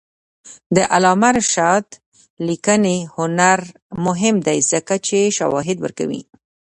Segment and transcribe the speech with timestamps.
[0.75, 1.85] د علامه رشاد
[2.47, 3.59] لیکنی هنر
[4.05, 6.21] مهم دی ځکه چې شواهد ورکوي.